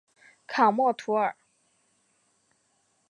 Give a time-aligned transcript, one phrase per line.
[0.47, 1.35] 卡默图尔。